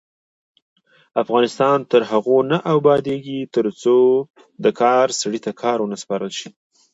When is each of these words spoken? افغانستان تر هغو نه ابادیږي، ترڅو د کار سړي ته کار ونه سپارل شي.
افغانستان 1.21 1.77
تر 1.91 2.01
هغو 2.11 2.37
نه 2.51 2.57
ابادیږي، 2.77 3.39
ترڅو 3.55 3.95
د 4.63 4.65
کار 4.81 5.07
سړي 5.21 5.39
ته 5.45 5.51
کار 5.61 5.77
ونه 5.81 5.97
سپارل 6.03 6.31
شي. 6.39 6.49